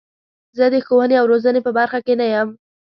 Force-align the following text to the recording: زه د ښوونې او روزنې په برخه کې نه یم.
زه 0.57 0.65
د 0.73 0.75
ښوونې 0.85 1.15
او 1.21 1.25
روزنې 1.31 1.61
په 1.65 1.71
برخه 1.77 1.99
کې 2.05 2.13
نه 2.21 2.25
یم. 2.33 2.49